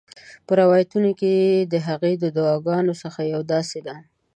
په 0.45 0.51
روایتونو 0.61 1.09
کې 1.19 1.33
د 1.73 1.75
هغې 1.87 2.13
د 2.19 2.25
دعاګانو 2.37 2.93
څخه 3.03 3.19
یوه 3.31 3.45
داسي 3.51 3.79
ده: 3.87 3.95